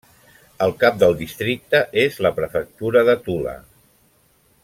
[0.67, 3.57] El cap del districte és la prefectura de Tula.